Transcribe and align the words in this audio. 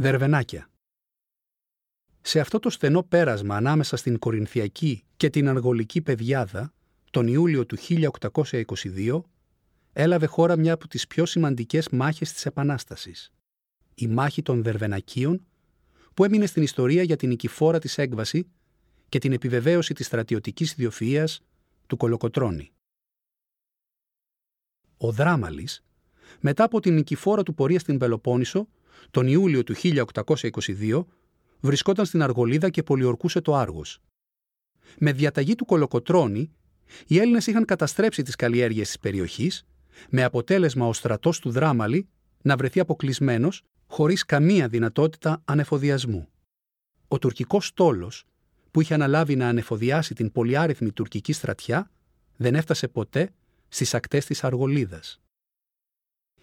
Δερβενάκια. 0.00 0.70
Σε 2.20 2.40
αυτό 2.40 2.58
το 2.58 2.70
στενό 2.70 3.02
πέρασμα 3.02 3.56
ανάμεσα 3.56 3.96
στην 3.96 4.18
Κορινθιακή 4.18 5.04
και 5.16 5.30
την 5.30 5.48
Αργολική 5.48 6.02
Πεδιάδα, 6.02 6.72
τον 7.10 7.26
Ιούλιο 7.26 7.66
του 7.66 7.76
1822, 7.78 9.22
έλαβε 9.92 10.26
χώρα 10.26 10.56
μια 10.56 10.72
από 10.72 10.88
τις 10.88 11.06
πιο 11.06 11.26
σημαντικές 11.26 11.88
μάχες 11.88 12.32
της 12.32 12.46
Επανάστασης. 12.46 13.32
Η 13.94 14.06
μάχη 14.06 14.42
των 14.42 14.62
Δερβενακίων, 14.62 15.46
που 16.14 16.24
έμεινε 16.24 16.46
στην 16.46 16.62
ιστορία 16.62 17.02
για 17.02 17.16
την 17.16 17.28
νικηφόρα 17.28 17.78
της 17.78 17.98
έκβαση 17.98 18.50
και 19.08 19.18
την 19.18 19.32
επιβεβαίωση 19.32 19.94
της 19.94 20.06
στρατιωτικής 20.06 20.74
ιδιοφυΐας 20.78 21.36
του 21.86 21.96
Κολοκοτρώνη. 21.96 22.72
Ο 24.96 25.12
Δράμαλης, 25.12 25.84
μετά 26.40 26.64
από 26.64 26.80
την 26.80 26.94
νικηφόρα 26.94 27.42
του 27.42 27.54
πορεία 27.54 27.78
στην 27.78 27.98
Πελοπόννησο, 27.98 28.68
τον 29.10 29.26
Ιούλιο 29.26 29.62
του 29.62 29.74
1822, 29.76 31.04
βρισκόταν 31.60 32.06
στην 32.06 32.22
Αργολίδα 32.22 32.70
και 32.70 32.82
πολιορκούσε 32.82 33.40
το 33.40 33.54
Άργος. 33.54 34.00
Με 34.98 35.12
διαταγή 35.12 35.54
του 35.54 35.64
Κολοκοτρώνη, 35.64 36.52
οι 37.06 37.18
Έλληνες 37.18 37.46
είχαν 37.46 37.64
καταστρέψει 37.64 38.22
τις 38.22 38.36
καλλιέργειες 38.36 38.86
της 38.86 38.98
περιοχής, 38.98 39.66
με 40.10 40.24
αποτέλεσμα 40.24 40.86
ο 40.86 40.92
στρατός 40.92 41.38
του 41.38 41.50
Δράμαλη 41.50 42.08
να 42.42 42.56
βρεθεί 42.56 42.80
αποκλεισμένος 42.80 43.62
χωρίς 43.86 44.24
καμία 44.24 44.68
δυνατότητα 44.68 45.42
ανεφοδιασμού. 45.44 46.28
Ο 47.08 47.18
τουρκικός 47.18 47.66
στόλος, 47.66 48.24
που 48.70 48.80
είχε 48.80 48.94
αναλάβει 48.94 49.36
να 49.36 49.48
ανεφοδιάσει 49.48 50.14
την 50.14 50.32
πολυάριθμη 50.32 50.92
τουρκική 50.92 51.32
στρατιά, 51.32 51.90
δεν 52.36 52.54
έφτασε 52.54 52.88
ποτέ 52.88 53.34
στις 53.68 53.94
ακτές 53.94 54.24
της 54.24 54.44
Αργολίδας. 54.44 55.20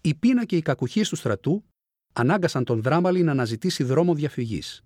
Η 0.00 0.14
πείνα 0.14 0.44
και 0.44 0.56
οι 0.56 0.62
κακουχίες 0.62 1.08
του 1.08 1.16
στρατού 1.16 1.64
ανάγκασαν 2.18 2.64
τον 2.64 2.82
Δράμαλη 2.82 3.22
να 3.22 3.30
αναζητήσει 3.30 3.84
δρόμο 3.84 4.14
διαφυγής. 4.14 4.82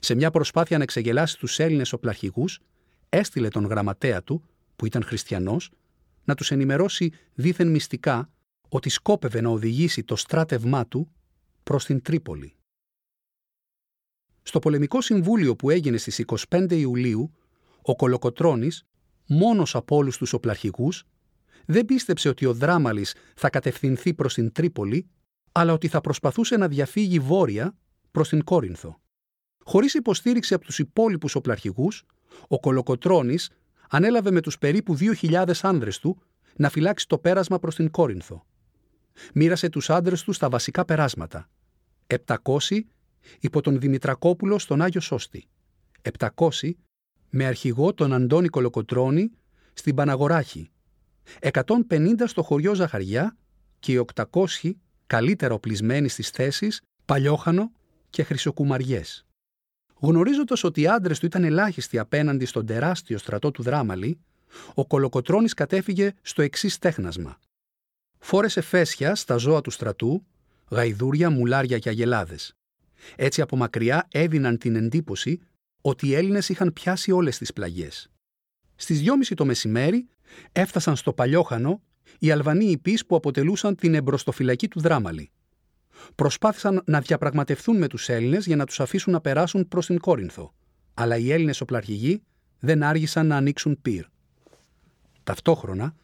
Σε 0.00 0.14
μια 0.14 0.30
προσπάθεια 0.30 0.76
να 0.76 0.82
εξεγελάσει 0.82 1.38
τους 1.38 1.58
Έλληνες 1.58 1.92
οπλαρχηγούς, 1.92 2.60
έστειλε 3.08 3.48
τον 3.48 3.64
γραμματέα 3.64 4.22
του, 4.22 4.42
που 4.76 4.86
ήταν 4.86 5.02
χριστιανός, 5.02 5.70
να 6.24 6.34
τους 6.34 6.50
ενημερώσει 6.50 7.12
δήθεν 7.34 7.68
μυστικά 7.68 8.30
ότι 8.68 8.88
σκόπευε 8.88 9.40
να 9.40 9.48
οδηγήσει 9.48 10.04
το 10.04 10.16
στράτευμά 10.16 10.86
του 10.86 11.12
προς 11.62 11.84
την 11.84 12.02
Τρίπολη. 12.02 12.54
Στο 14.42 14.58
πολεμικό 14.58 15.00
συμβούλιο 15.00 15.56
που 15.56 15.70
έγινε 15.70 15.96
στις 15.96 16.24
25 16.48 16.70
Ιουλίου, 16.70 17.34
ο 17.82 17.96
Κολοκοτρώνης, 17.96 18.84
μόνος 19.26 19.74
από 19.74 19.96
όλους 19.96 20.16
τους 20.16 20.32
οπλαρχηγούς, 20.32 21.04
δεν 21.66 21.84
πίστεψε 21.84 22.28
ότι 22.28 22.46
ο 22.46 22.54
Δράμαλης 22.54 23.14
θα 23.34 23.50
κατευθυνθεί 23.50 24.14
προς 24.14 24.34
την 24.34 24.52
Τρίπολη, 24.52 25.06
αλλά 25.52 25.72
ότι 25.72 25.88
θα 25.88 26.00
προσπαθούσε 26.00 26.56
να 26.56 26.68
διαφύγει 26.68 27.18
βόρεια 27.18 27.76
προς 28.10 28.28
την 28.28 28.44
Κόρινθο. 28.44 29.00
Χωρίς 29.64 29.94
υποστήριξη 29.94 30.54
από 30.54 30.64
τους 30.64 30.78
υπόλοιπους 30.78 31.34
οπλαρχηγούς, 31.34 32.04
ο 32.48 32.60
Κολοκοτρώνης 32.60 33.50
ανέλαβε 33.88 34.30
με 34.30 34.40
τους 34.40 34.58
περίπου 34.58 34.96
2.000 34.98 35.50
άνδρες 35.62 35.98
του 35.98 36.22
να 36.56 36.68
φυλάξει 36.68 37.08
το 37.08 37.18
πέρασμα 37.18 37.58
προς 37.58 37.74
την 37.74 37.90
Κόρινθο. 37.90 38.46
Μοίρασε 39.34 39.68
τους 39.68 39.90
άνδρες 39.90 40.22
του 40.22 40.32
στα 40.32 40.48
βασικά 40.48 40.84
περάσματα. 40.84 41.50
700 42.26 42.36
υπό 43.40 43.60
τον 43.60 43.80
Δημητρακόπουλο 43.80 44.58
στον 44.58 44.82
Άγιο 44.82 45.00
Σώστη. 45.00 45.48
700 46.18 46.70
με 47.30 47.46
αρχηγό 47.46 47.94
τον 47.94 48.12
Αντώνη 48.12 48.48
Κολοκοτρώνη 48.48 49.30
στην 49.72 49.94
Παναγοράχη. 49.94 50.70
150 51.40 51.64
στο 52.24 52.42
χωριό 52.42 52.74
Ζαχαριά 52.74 53.36
και 53.78 53.92
οι 53.92 54.06
800 54.14 54.72
καλύτερα 55.12 55.54
οπλισμένοι 55.54 56.08
στις 56.08 56.30
θέσεις 56.30 56.80
Παλιόχανο 57.04 57.72
και 58.10 58.22
Χρυσοκουμαριές. 58.22 59.26
Γνωρίζοντας 60.00 60.64
ότι 60.64 60.80
οι 60.80 60.86
άντρες 60.86 61.18
του 61.18 61.26
ήταν 61.26 61.44
ελάχιστοι 61.44 61.98
απέναντι 61.98 62.44
στον 62.44 62.66
τεράστιο 62.66 63.18
στρατό 63.18 63.50
του 63.50 63.62
Δράμαλη, 63.62 64.18
ο 64.74 64.86
Κολοκοτρώνης 64.86 65.54
κατέφυγε 65.54 66.12
στο 66.22 66.42
εξής 66.42 66.78
τέχνασμα. 66.78 67.38
Φόρεσε 68.18 68.60
φέσια 68.60 69.14
στα 69.14 69.36
ζώα 69.36 69.60
του 69.60 69.70
στρατού, 69.70 70.26
γαϊδούρια, 70.70 71.30
μουλάρια 71.30 71.78
και 71.78 71.88
αγελάδες. 71.88 72.52
Έτσι 73.16 73.40
από 73.40 73.56
μακριά 73.56 74.08
έδιναν 74.10 74.58
την 74.58 74.76
εντύπωση 74.76 75.40
ότι 75.80 76.06
οι 76.06 76.14
Έλληνες 76.14 76.48
είχαν 76.48 76.72
πιάσει 76.72 77.10
όλες 77.10 77.38
τις 77.38 77.52
πλαγιές. 77.52 78.10
Στις 78.74 79.02
2.30 79.04 79.34
το 79.34 79.44
μεσημέρι 79.44 80.08
έφτασαν 80.52 80.96
στο 80.96 81.12
Παλιόχανο 81.12 81.82
οι 82.18 82.30
Αλβανοί 82.30 82.64
υπεί 82.64 82.98
που 83.06 83.16
αποτελούσαν 83.16 83.74
την 83.74 83.94
εμπροστοφυλακή 83.94 84.68
του 84.68 84.80
Δράμαλη 84.80 85.30
προσπάθησαν 86.14 86.82
να 86.86 87.00
διαπραγματευτούν 87.00 87.76
με 87.76 87.86
τους 87.86 88.08
Έλληνες 88.08 88.46
για 88.46 88.56
να 88.56 88.66
τους 88.66 88.80
αφήσουν 88.80 89.12
να 89.12 89.20
περάσουν 89.20 89.68
προς 89.68 89.86
την 89.86 89.98
Κόρινθο. 89.98 90.54
Αλλά 90.94 91.16
οι 91.16 91.32
Έλληνες 91.32 91.60
οπλαρχηγοί 91.60 92.22
δεν 92.58 92.82
άργησαν 92.82 93.26
να 93.26 93.36
ανοίξουν 93.36 93.78
πυρ. 93.82 94.06
Ταυτόχρονα, 95.22 95.94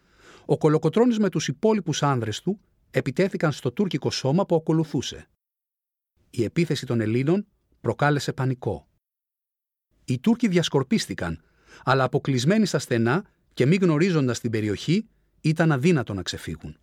ο 0.45 0.59
Κολοκοτρώνης 0.59 1.19
με 1.19 1.29
τους 1.29 1.49
υπόλοιπους 1.49 2.03
άνδρες 2.03 2.41
του 2.41 2.61
επιτέθηκαν 2.91 3.53
στο 3.53 3.73
τουρκικό 3.73 4.11
σώμα 4.11 4.47
που 4.47 4.55
ακολουθούσε. 4.55 5.29
Η 6.31 6.45
επίθεση 6.45 6.87
των 6.87 7.01
Ελλήνων 7.01 7.47
προκάλεσε 7.81 8.33
πανικό. 8.33 8.89
Οι 10.05 10.19
Τούρκοι 10.19 10.49
διασκορπίστηκαν, 10.49 11.43
αλλά 11.85 12.05
αποκλεισμένοι 12.05 12.67
στα 12.67 12.79
στενά 12.79 13.25
και 13.55 13.67
μη 13.67 13.77
γνωρίζοντας 13.77 14.41
την 14.41 14.51
περιοχή, 14.51 15.09
ήταν 15.49 15.73
αδύνατο 15.73 16.15
να 16.15 16.23
ξεφύγουν 16.23 16.79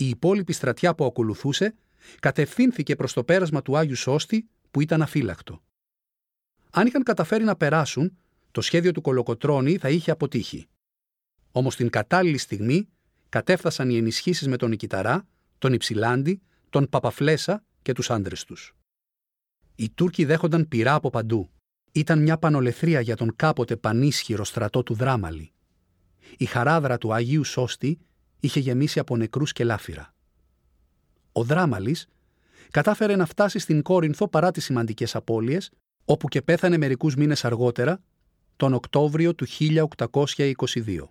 η 0.00 0.08
υπόλοιπη 0.08 0.52
στρατιά 0.52 0.94
που 0.94 1.04
ακολουθούσε 1.04 1.74
κατευθύνθηκε 2.20 2.96
προς 2.96 3.12
το 3.12 3.24
πέρασμα 3.24 3.62
του 3.62 3.76
Άγιου 3.76 3.96
Σώστη 3.96 4.48
που 4.70 4.80
ήταν 4.80 5.02
αφύλακτο. 5.02 5.62
Αν 6.70 6.86
είχαν 6.86 7.02
καταφέρει 7.02 7.44
να 7.44 7.56
περάσουν, 7.56 8.16
το 8.50 8.60
σχέδιο 8.60 8.92
του 8.92 9.00
Κολοκοτρώνη 9.00 9.76
θα 9.76 9.90
είχε 9.90 10.10
αποτύχει. 10.10 10.68
Όμως 11.52 11.76
την 11.76 11.90
κατάλληλη 11.90 12.38
στιγμή 12.38 12.88
κατέφθασαν 13.28 13.90
οι 13.90 13.96
ενισχύσεις 13.96 14.48
με 14.48 14.56
τον 14.56 14.70
Νικηταρά, 14.70 15.28
τον 15.58 15.72
Υψηλάντη, 15.72 16.42
τον 16.70 16.88
Παπαφλέσα 16.88 17.64
και 17.82 17.92
τους 17.92 18.10
άντρες 18.10 18.44
τους. 18.44 18.74
Οι 19.74 19.90
Τούρκοι 19.90 20.24
δέχονταν 20.24 20.68
πειρά 20.68 20.94
από 20.94 21.10
παντού. 21.10 21.50
Ήταν 21.92 22.22
μια 22.22 22.38
πανολεθρία 22.38 23.00
για 23.00 23.16
τον 23.16 23.36
κάποτε 23.36 23.76
πανίσχυρο 23.76 24.44
στρατό 24.44 24.82
του 24.82 24.94
Δράμαλη. 24.94 25.52
Η 26.36 26.44
χαράδρα 26.44 26.98
του 26.98 27.12
Αγίου 27.12 27.44
Σώστη 27.44 27.98
είχε 28.40 28.60
γεμίσει 28.60 28.98
από 28.98 29.16
νεκρούς 29.16 29.52
και 29.52 29.64
λάφυρα. 29.64 30.14
Ο 31.32 31.44
Δράμαλης 31.44 32.08
κατάφερε 32.70 33.16
να 33.16 33.26
φτάσει 33.26 33.58
στην 33.58 33.82
Κόρινθο 33.82 34.28
παρά 34.28 34.50
τις 34.50 34.64
σημαντικές 34.64 35.14
απώλειες, 35.14 35.70
όπου 36.04 36.28
και 36.28 36.42
πέθανε 36.42 36.76
μερικούς 36.76 37.14
μήνες 37.14 37.44
αργότερα, 37.44 38.00
τον 38.56 38.74
Οκτώβριο 38.74 39.34
του 39.34 39.46
1822. 39.46 41.08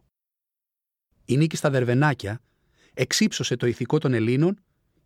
Η 1.26 1.38
νίκη 1.38 1.56
στα 1.56 1.70
Δερβενάκια 1.70 2.42
εξύψωσε 2.94 3.56
το 3.56 3.68
ηθικό 3.68 3.98
των 3.98 4.14
Ελλήνων 4.14 4.60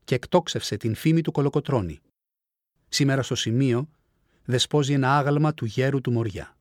και 0.03 0.15
εκτόξευσε 0.15 0.77
την 0.77 0.95
φήμη 0.95 1.21
του 1.21 1.31
Κολοκοτρώνη. 1.31 1.99
Σήμερα 2.89 3.21
στο 3.21 3.35
σημείο 3.35 3.89
δεσπόζει 4.45 4.93
ένα 4.93 5.17
άγαλμα 5.17 5.53
του 5.53 5.65
γέρου 5.65 6.01
του 6.01 6.11
Μοριά. 6.11 6.57